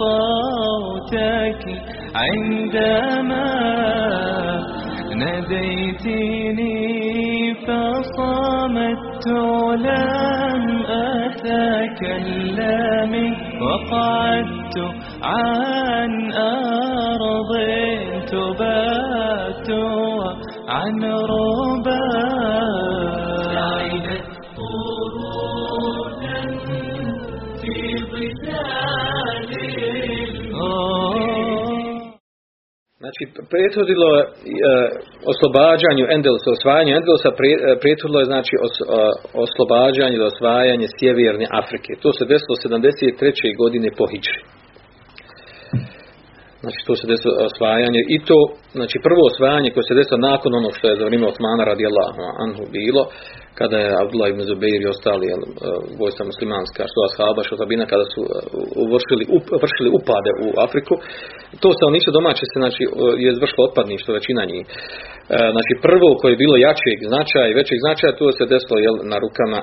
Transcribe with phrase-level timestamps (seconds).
[0.00, 1.62] صوتك
[2.14, 3.48] عندما
[5.16, 6.78] ناديتني
[7.54, 9.26] فصمت
[9.86, 10.62] لم
[11.28, 13.12] أتكلم
[13.62, 14.76] وقعدت
[15.22, 17.52] عن أرض
[18.30, 19.70] تبات
[20.68, 22.37] عن ربا
[33.08, 34.26] Znači, prethodilo je
[35.32, 37.34] oslobađanju Endelusa, osvajanju Endelusa, e,
[37.82, 38.60] prethodilo je znači e,
[39.44, 41.90] oslobađanje ili osvajanje sjeverne Afrike.
[42.02, 43.56] To se desilo 73.
[43.62, 44.38] godine po Hidži.
[46.62, 48.38] Znači, to se desilo osvajanje i to,
[48.78, 52.62] znači prvo osvajanje koje se desilo nakon onog što je za vrijeme Osmana radijallahu anhu
[52.78, 53.02] bilo,
[53.58, 55.42] kada je Abdullah ibn Zubair i ostali jel,
[56.02, 58.20] vojstva muslimanska, što ashaba, što tabina, kada su
[58.94, 60.94] vršili, up, vršili upade u Afriku,
[61.62, 62.82] to stanovništvo domaće se znači,
[63.22, 64.64] je izvršilo otpadništvo većina njih.
[65.54, 69.16] Znači prvo koje je bilo jačeg značaja i većeg značaja, to se desilo jel, na
[69.24, 69.60] rukama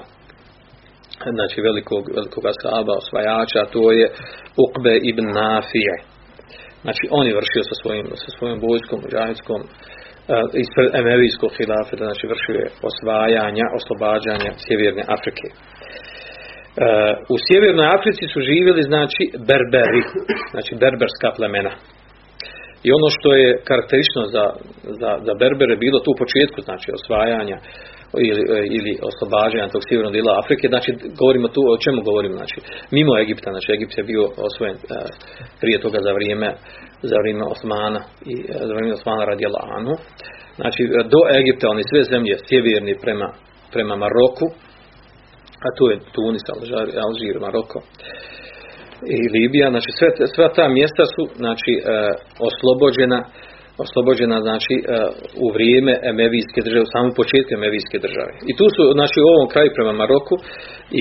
[1.38, 4.08] znači velikog, velikog ashaba, osvajača, to je
[4.64, 5.96] Ukbe ibn Nafije.
[6.86, 9.62] Znači on je vršio sa svojim, sa svojom vojskom, muđahidskom,
[10.64, 15.48] ispred Emerijskog hilafeta, znači vršio je osvajanja, oslobađanja Sjeverne Afrike.
[17.34, 20.02] U Sjevernoj Africi su živjeli znači berberi,
[20.54, 21.74] znači berberska plemena.
[22.86, 24.46] I ono što je karakteristično za,
[25.02, 27.58] za, za berbere bilo tu u početku, znači osvajanja
[28.30, 28.44] ili,
[28.78, 30.90] ili oslobađanja tog sjevernog dijela Afrike, znači
[31.22, 32.58] govorimo tu, o čemu govorimo, znači
[32.96, 34.78] mimo Egipta, znači Egipt je bio osvojen
[35.62, 36.50] prije toga za vrijeme
[37.12, 38.02] za vrijeme Osmana
[38.32, 38.34] i
[38.68, 39.96] za vrijeme Osmana radijala Anu.
[40.60, 40.82] Znači
[41.14, 43.28] do Egipta oni sve zemlje sjeverni prema,
[43.74, 44.48] prema Maroku,
[45.66, 46.44] a tu je Tunis,
[47.06, 47.80] Alžir Maroko
[49.16, 51.74] i Libija, znači sve, sva ta mjesta su znači
[52.50, 53.20] oslobođena
[53.86, 54.76] oslobođena znači
[55.46, 58.32] u vrijeme Emevijske države, u samom početku Emevijske države.
[58.50, 60.36] I tu su, znači u ovom kraju prema Maroku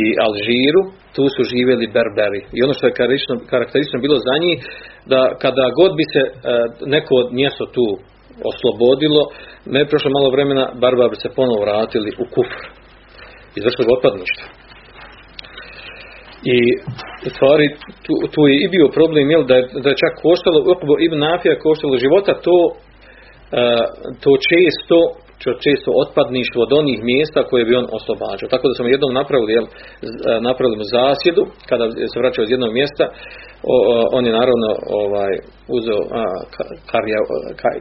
[0.01, 0.83] i Alžiru,
[1.17, 2.41] tu su živjeli berberi.
[2.57, 2.97] I ono što je
[3.53, 4.59] karakteristično, bilo za njih,
[5.13, 6.23] da kada god bi se
[6.95, 7.87] neko mjesto tu
[8.51, 9.23] oslobodilo,
[9.77, 12.63] ne prošlo malo vremena, barbari se ponovo vratili u kufr.
[13.59, 14.47] Izvršili otpadništvo.
[16.45, 16.57] I
[17.27, 17.67] u stvari
[18.05, 21.63] tu, tu je i bio problem jel, da, da je čak koštalo Ukbo ibn Nafija
[21.67, 23.85] koštalo života to, uh,
[24.23, 24.99] to često
[25.67, 28.53] često otpadništvo od onih mjesta koje bi on oslobađao.
[28.53, 29.67] Tako da smo jednom napravili, jel,
[30.49, 33.05] napravili mu zasjedu, kada se vraćao iz jednog mjesta,
[33.73, 33.75] o,
[34.17, 34.69] on je naravno
[35.03, 35.33] ovaj,
[35.77, 36.01] uzeo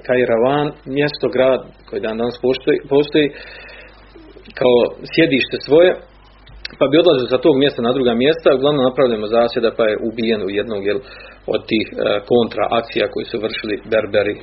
[0.08, 3.28] Kajravan, mjesto, grad koji dan danas postoji, postoji
[4.60, 4.78] kao
[5.14, 5.92] sjedište svoje,
[6.80, 10.42] pa bi odlazio sa tog mjesta na druga mjesta, uglavnom napravljamo zasjeda pa je ubijen
[10.44, 11.00] u jednog jel,
[11.54, 11.96] od tih e,
[12.32, 14.36] kontra akcija koji su vršili Berberi.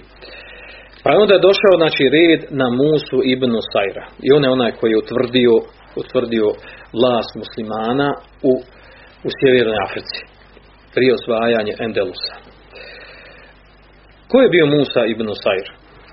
[1.04, 4.04] Pa onda je došao znači, red na Musu ibn Sajra.
[4.26, 5.54] I on je onaj koji je utvrdio,
[6.02, 6.46] utvrdio
[7.00, 8.08] vlast muslimana
[8.50, 8.52] u,
[9.26, 10.20] u sjevernoj Africi.
[10.94, 12.34] Prije osvajanja Endelusa.
[14.30, 15.68] Ko je bio Musa ibn Sajr?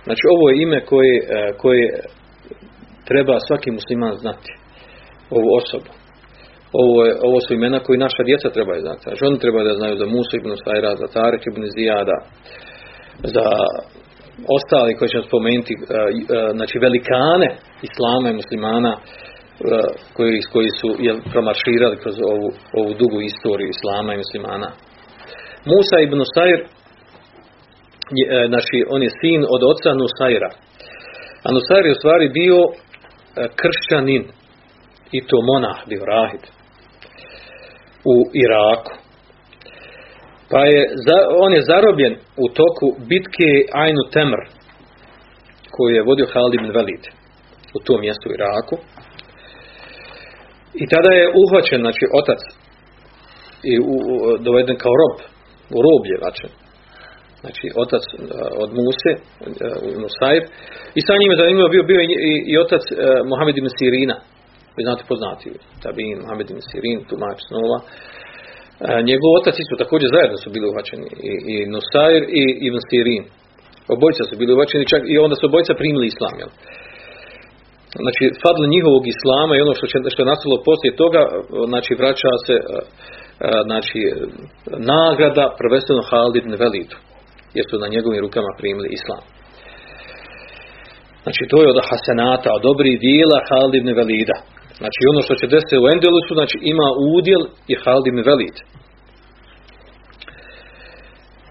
[0.05, 1.15] Znači ovo je ime koje,
[1.61, 1.85] koje
[3.09, 4.51] treba svaki musliman znati.
[5.29, 5.91] Ovu osobu.
[6.73, 9.01] Ovo, je, ovo su imena koji naša djeca trebaju znati.
[9.03, 12.17] Znači oni trebaju da znaju za Musa ibn Sajra, za Tarik ibn Zijada,
[13.35, 13.45] za
[14.57, 15.73] ostali koji ćemo spomenuti,
[16.57, 17.49] znači velikane
[17.87, 18.93] islama i muslimana
[20.15, 24.69] koji, koji su jel, promarširali kroz ovu, ovu dugu istoriju islama i muslimana.
[25.71, 26.59] Musa ibn Sajr,
[28.51, 30.49] znači on je sin od oca Nusajra.
[31.45, 32.59] A Nusajr je u stvari bio
[33.61, 34.23] kršćanin
[35.11, 36.03] i to monah, bio
[38.13, 38.93] u Iraku.
[40.51, 40.81] Pa je,
[41.43, 42.13] on je zarobljen
[42.43, 43.49] u toku bitke
[43.83, 44.41] Ainu Temr,
[45.73, 47.03] koju je vodio Halid ibn Velid
[47.77, 48.75] u tom mjestu u Iraku.
[50.81, 52.41] I tada je uhvaćen, znači otac,
[53.71, 54.15] i u, u,
[54.45, 55.15] doveden kao rob,
[55.75, 56.51] u roblje vačen.
[57.41, 58.03] Znači otac
[58.63, 59.13] od Muse,
[60.01, 60.43] Nusair.
[60.97, 62.97] I sa njim je zanimljivo bio, bio i, i, i otac uh,
[63.31, 64.17] Mohamed ibn Sirina.
[64.77, 65.47] Vi znate poznati,
[65.83, 67.79] Tabin, Mohamed Sirin, tumač snova
[69.09, 73.23] njegov otac isto također zajedno su bili uhvaćeni i, i Nusair i Ibn Sirin.
[73.95, 76.35] Obojica su bili uhvaćeni čak i onda su obojica primili islam.
[76.41, 76.51] Jel?
[78.03, 81.21] Znači, fadl njihovog islama i ono što, će, što je nastalo poslije toga,
[81.71, 82.55] znači vraća se
[83.69, 83.99] znači,
[84.91, 86.53] nagrada prvenstveno Halid ibn
[87.57, 89.23] jer su na njegovim rukama primili islam.
[91.23, 93.91] Znači, to je od hasenata, od dobrih dijela Halid ibn.
[94.81, 98.57] Znači ono što će desiti u Endelusu, znači ima udjel i Halid ibn Velid.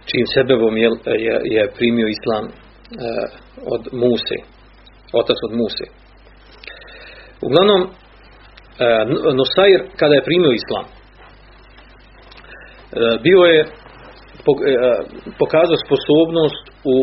[0.08, 0.88] Čim sebebom je,
[1.26, 2.50] je, je primio islam e,
[3.74, 4.38] od Muse,
[5.20, 5.86] otac od Muse.
[7.46, 7.88] Uglavnom, e,
[10.00, 10.92] kada je primio islam, e,
[13.26, 13.66] bio je e,
[15.38, 16.96] pokazao sposobnost u,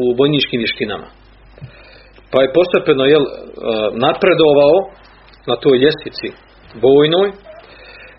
[0.00, 1.08] u vojničkim vještinama.
[2.32, 3.24] Pa je postepeno jel,
[4.06, 4.76] napredovao
[5.50, 6.28] na toj ljestvici
[6.84, 7.28] vojnoj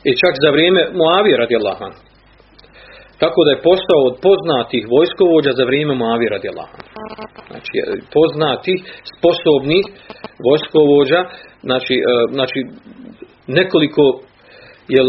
[0.10, 1.94] i čak za vrijeme Muavije radi Allahan.
[3.22, 6.82] Tako da je postao od poznatih vojskovođa za vrijeme Muavije radi Allahan.
[7.52, 7.76] Znači,
[8.16, 8.80] poznatih,
[9.14, 9.86] sposobnih
[10.48, 11.22] vojskovođa,
[11.68, 12.60] znači, e, znači
[13.60, 14.04] nekoliko
[14.96, 15.08] jel,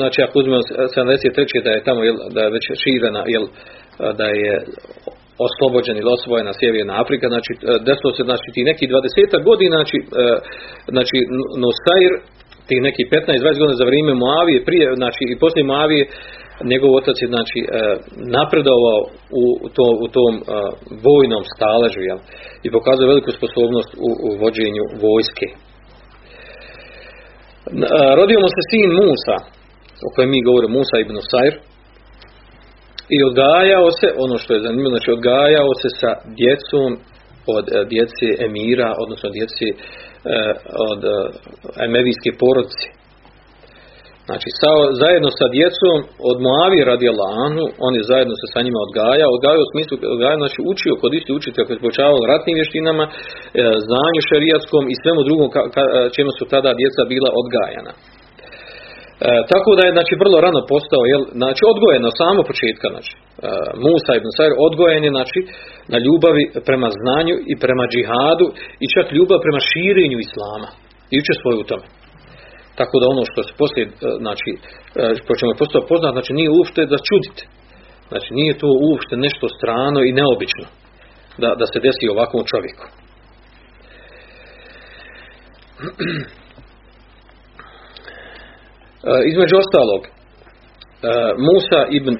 [0.00, 0.62] znači ako uzmemo
[0.96, 1.64] 73.
[1.64, 3.44] da je tamo jel, da je već širena jel,
[4.20, 4.52] da je
[5.46, 7.58] oslobođen ili osvojena Sjeverna Afrika, znači e,
[7.88, 10.24] desilo se znači ti neki 20 godina, znači, e,
[10.94, 11.16] znači
[11.64, 12.12] Nosair
[12.68, 16.04] tih neki 15-20 godina za vrijeme Moavije, prije, znači i poslije Moavije,
[16.72, 17.66] njegov otac je znači e,
[18.38, 19.00] napredovao
[19.42, 19.44] u,
[19.76, 20.34] to, u tom
[21.06, 22.00] vojnom staležu
[22.64, 25.48] i pokazao veliku sposobnost u, u vođenju vojske.
[28.18, 29.36] Rodio mu se sin Musa,
[30.06, 31.54] o kojem mi govorimo, Musa ibn Sair,
[33.16, 36.10] i odgajao se, ono što je zanimljivo, znači odgajao se sa
[36.40, 36.90] djecom
[37.56, 39.76] od e, djece emira, odnosno djeci e,
[40.90, 41.16] od e,
[41.86, 42.86] emevijske porodice.
[44.28, 44.48] Znači,
[45.02, 45.96] zajedno sa djecom
[46.30, 50.42] od Moavije radi Alanu, on je zajedno se sa njima odgajao, odgajao u smislu, odgajao,
[50.44, 53.04] znači učio kod isti učitelja koji počavao ratnim vještinama,
[53.86, 55.48] znanju šerijatskom i svemu drugom
[56.16, 57.92] čemu su tada djeca bila odgajana.
[59.20, 63.12] E, tako da je znači vrlo rano postao jel, znači odgojen od samog početka znači
[63.16, 63.20] e,
[63.84, 65.40] Musa ibn Sair odgojen je znači
[65.92, 68.46] na ljubavi prema znanju i prema džihadu
[68.84, 70.68] i čak ljubav prema širenju islama
[71.12, 71.86] i učestvuje u tome.
[72.78, 73.90] Tako da ono što se poslije e,
[74.24, 74.50] znači
[75.26, 77.42] po čemu je postao poznat znači nije uopšte da čudite.
[78.10, 80.66] Znači nije to uopšte nešto strano i neobično
[81.42, 82.84] da, da se desi ovakvom čovjeku.
[89.04, 90.10] E, između ostalog, e,
[91.46, 92.14] Musa ibn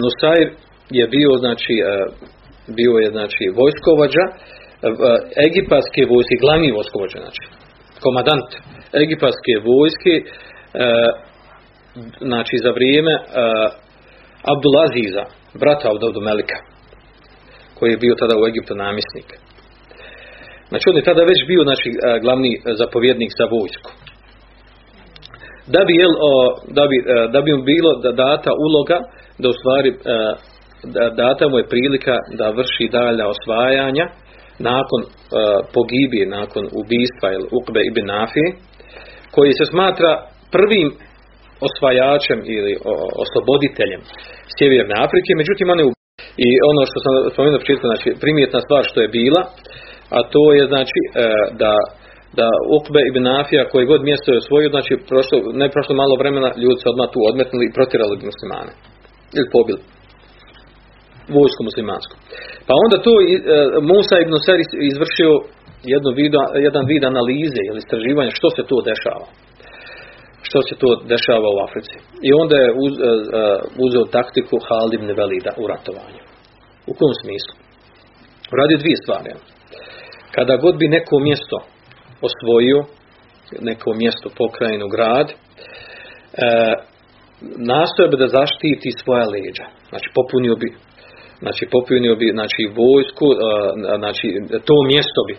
[0.00, 0.48] Nusair
[0.98, 1.84] je bio znači e,
[2.78, 4.24] bio je znači vojskovođa
[5.46, 7.42] egipatske vojske, glavni vojskovođa znači
[8.04, 8.48] komadant
[9.04, 10.14] egipatske vojske
[12.30, 13.14] znači za vrijeme
[14.52, 15.24] Abdulaziza,
[15.60, 16.58] brata Abdu Melika
[17.78, 19.28] koji je bio tada u Egiptu namjesnik.
[20.68, 21.88] Znači on je tada već bio znači,
[22.22, 24.01] glavni zapovjednik za vojsku
[25.66, 26.14] da bi, jel,
[26.78, 28.98] da bi, e, da bi mu bilo da data uloga
[29.42, 29.96] da u stvari e,
[30.94, 34.06] da data mu je prilika da vrši dalja osvajanja
[34.70, 35.08] nakon e,
[35.74, 38.46] pogibije, nakon ubistva ili Ukbe ibn Nafi,
[39.34, 40.12] koji se smatra
[40.54, 40.88] prvim
[41.68, 42.72] osvajačem ili
[43.24, 44.00] osloboditeljem
[44.54, 45.86] Sjeverne Afrike, međutim on je
[46.46, 49.42] i ono što sam spomenuo početku, znači primjetna stvar što je bila,
[50.16, 51.00] a to je znači
[51.62, 51.72] da
[52.38, 52.46] da
[52.76, 56.78] Ukbe ibn Nafija koji god mjesto je osvojio, znači prošlo, ne prošlo malo vremena, ljudi
[56.82, 58.72] se odmah tu odmetnuli i protirali muslimane.
[59.38, 59.80] Ili pobili.
[61.38, 62.14] Vojsku muslimansku.
[62.66, 63.24] Pa onda to e,
[63.90, 65.30] Musa ibn Seris izvršio
[65.94, 66.36] jednu vidu,
[66.66, 69.26] jedan vid analize ili istraživanja što se to dešava.
[70.48, 71.96] Što se to dešava u Africi.
[72.28, 73.10] I onda je uz, e, e,
[73.84, 76.22] uzeo taktiku Halid ibn Velida u ratovanju.
[76.90, 77.54] U kom smislu?
[78.58, 79.30] Radi dvije stvari.
[80.36, 81.56] Kada god bi neko mjesto
[82.26, 82.78] osvojio
[83.60, 85.34] neko mjesto, pokrajinu, grad, e,
[87.72, 89.66] nastoje bi da zaštiti svoja leđa.
[89.90, 90.68] Znači popunio bi
[91.44, 93.36] znači popunio bi znači vojsku, e,
[94.02, 94.26] znači
[94.68, 95.34] to mjesto bi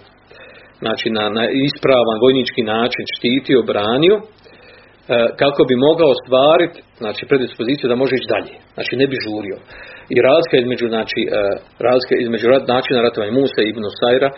[0.84, 4.16] znači na, na ispravan vojnički način štitio, branio,
[5.42, 8.56] kako bi mogao ostvariti znači predispoziciju da može ići dalje.
[8.76, 9.58] Znači ne bi žurio.
[10.16, 11.30] I razlika između znači e,
[11.88, 14.30] razlika između načina ratovanja Musa ibn Sajra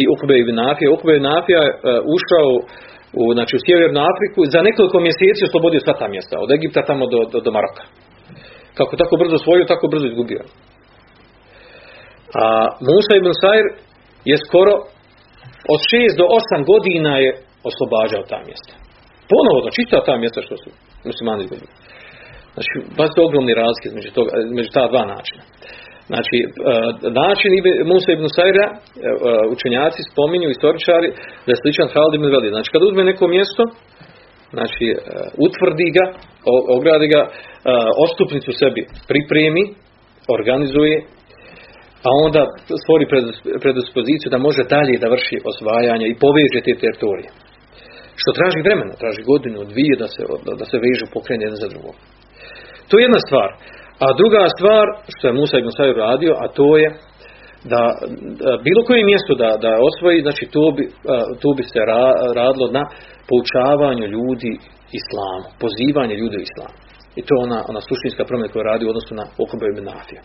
[0.00, 0.88] i Ukbe ibn Nafija.
[0.96, 1.72] Ukbe ibn Nafija je
[2.16, 2.48] ušao
[3.20, 7.04] u, znači, u Sjevernu Afriku za nekoliko mjeseci oslobodio sva ta mjesta, od Egipta tamo
[7.12, 7.84] do, do, do Maroka.
[8.78, 10.42] Kako tako brzo osvojio, tako brzo izgubio.
[12.42, 12.44] A
[12.88, 13.66] Musa ibn Sajr
[14.30, 14.74] je skoro
[15.74, 16.24] od 6 do
[16.58, 17.30] 8 godina je
[17.70, 18.81] oslobađao ta mjesta.
[19.32, 20.68] Ponovo, čista ta mjesta što su
[21.08, 21.72] muslimani izgubili.
[22.54, 22.72] Znači,
[23.12, 25.42] su ogromni razlike između, toga, između ta dva načina.
[26.10, 26.46] Znači, e,
[27.22, 27.50] način
[27.90, 28.78] Musa ibn Sajra, e, e,
[29.54, 31.08] učenjaci spominju, istoričari,
[31.44, 32.52] da je sličan Halid ibn Velid.
[32.56, 33.62] Znači, kad uzme neko mjesto,
[34.56, 34.86] znači,
[35.46, 36.06] utvrdi ga,
[36.76, 37.22] ogradi ga,
[38.04, 39.64] ostupnicu sebi pripremi,
[40.36, 40.96] organizuje,
[42.06, 42.42] a onda
[42.82, 47.30] stvori predis- predispoziciju da može dalje da vrši osvajanje i poveže te teritorije.
[48.22, 50.22] Što traži vremena, traži godinu, dvije da se,
[50.60, 51.94] da se vežu pokrene jedan za drugom.
[52.88, 53.50] To je jedna stvar.
[54.04, 56.88] A druga stvar, što je Musa ibn Sajr radio, a to je
[57.72, 57.82] da,
[58.42, 60.84] da bilo koje mjesto da, da osvoji, znači to bi,
[61.42, 62.84] tu bi se ra- radilo na
[63.28, 64.52] poučavanju ljudi
[65.00, 66.76] islamu, pozivanje ljudi u islamu.
[67.18, 70.22] I to je ona, ona suštinska promjena koju radi u odnosu na Okuba ibn Nafija.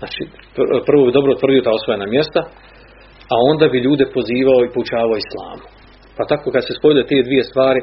[0.00, 0.22] Znači,
[0.56, 2.40] pr- prvo bi dobro otvorio ta osvojena mjesta,
[3.32, 5.66] a onda bi ljude pozivao i poučavao islamu.
[6.16, 7.80] Pa tako kad se spojile te dvije stvari,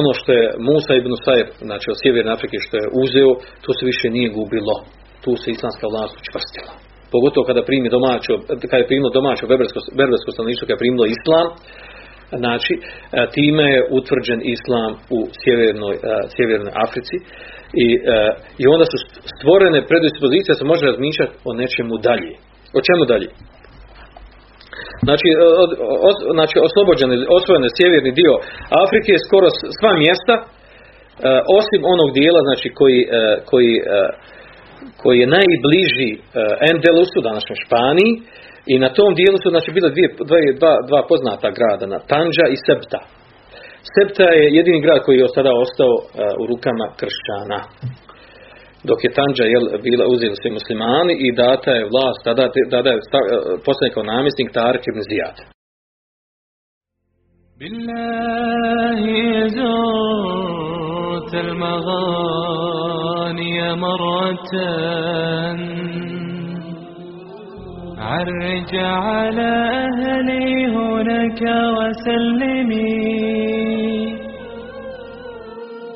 [0.00, 3.30] ono što je Musa ibn Sajr, znači od Sjeverne Afrike što je uzeo,
[3.64, 4.76] to se više nije gubilo.
[5.24, 6.72] Tu se islamska vlast učvrstila.
[7.14, 8.32] Pogotovo kada primi domaćo,
[8.70, 11.46] kada je primilo domaćo berbersko, berbersko stanovništvo, kada je primilo islam,
[12.42, 12.80] znači e,
[13.36, 15.98] time je utvrđen islam u sjevernoj, e,
[16.34, 17.16] sjevernoj Africi
[17.84, 18.16] i, e,
[18.62, 18.96] i onda su
[19.34, 22.32] stvorene predispozicije da se može razmišljati o nečemu dalje.
[22.78, 23.28] O čemu dalje?
[25.06, 25.28] Znači,
[26.08, 28.34] od, znači oslobođen, osvojen je sjeverni dio
[28.84, 29.48] Afrike, skoro
[29.78, 30.44] sva mjesta, e,
[31.58, 33.08] osim onog dijela znači, koji, e,
[33.50, 34.00] koji, e,
[35.02, 36.10] koji je najbliži
[36.70, 38.12] Endelusu, današnjoj Španiji,
[38.72, 42.46] i na tom dijelu su znači, bile dvije, dva, dva, dva poznata grada, na Tanja
[42.54, 43.00] i Septa.
[43.94, 45.94] Septa je jedini grad koji je sada ostao
[46.40, 47.58] u rukama kršćana
[48.88, 52.98] dok je Tanja jel, bila uzeli svi muslimani i data je vlast, tada, tada je
[53.08, 53.28] sta-
[53.64, 55.36] postavljen kao namjesnik Tarik ibn Zijad.
[57.60, 59.00] بالله
[59.58, 64.52] زرت المغاني مرة
[67.98, 69.52] عرج على
[69.84, 71.42] أهلي هناك
[71.76, 73.06] وسلمي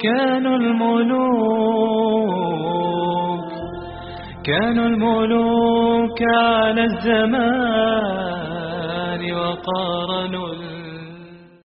[0.02, 1.20] كانوا الملوك
[4.44, 8.40] كانوا الملوك على الزمان
[9.32, 10.46] وقارنوا